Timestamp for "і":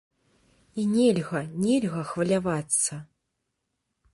0.83-0.85